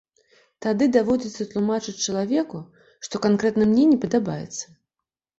Тады 0.65 0.85
даводзіцца 0.93 1.45
тлумачыць 1.51 1.99
чалавеку, 2.11 2.61
што 3.07 3.21
канкрэтна 3.27 3.67
мне 3.75 3.83
не 3.91 3.99
падабаецца. 4.07 4.65